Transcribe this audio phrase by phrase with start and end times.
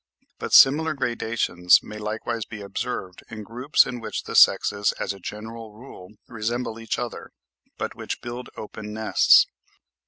[0.39, 5.19] But similar gradations may likewise be observed in groups in which the sexes as a
[5.19, 7.29] general rule resemble each other,
[7.77, 9.45] but which build open nests.